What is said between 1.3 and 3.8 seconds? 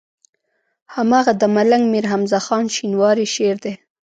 د ملنګ مير حمزه خان شينواري شعر دی.